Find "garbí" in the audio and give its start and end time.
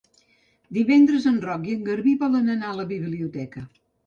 1.91-2.15